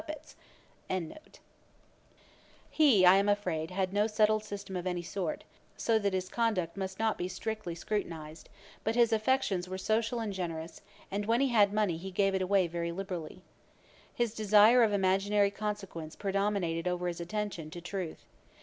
]He, 2.71 3.05
I 3.05 3.17
am 3.17 3.29
afraid, 3.29 3.69
had 3.69 3.93
no 3.93 4.07
settled 4.07 4.43
system 4.43 4.75
of 4.75 4.87
any 4.87 5.03
sort, 5.03 5.43
so 5.77 5.99
that 5.99 6.13
his 6.15 6.27
conduct 6.27 6.75
must 6.75 6.97
not 6.97 7.19
be 7.19 7.27
strictly 7.27 7.75
scrutinised; 7.75 8.49
but 8.83 8.95
his 8.95 9.13
affections 9.13 9.69
were 9.69 9.77
social 9.77 10.19
and 10.19 10.33
generous, 10.33 10.81
and 11.11 11.27
when 11.27 11.39
he 11.39 11.49
had 11.49 11.71
money 11.71 11.97
he 11.97 12.09
gave 12.09 12.33
it 12.33 12.41
away 12.41 12.65
very 12.65 12.91
liberally. 12.91 13.43
His 14.11 14.33
desire 14.33 14.81
of 14.81 14.91
imaginary 14.91 15.51
consequence 15.51 16.15
predominated 16.15 16.87
over 16.87 17.07
his 17.07 17.21
attention 17.21 17.69
to 17.69 17.79
truth. 17.79 18.25